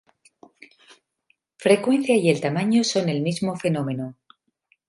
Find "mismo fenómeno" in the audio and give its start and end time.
3.21-4.15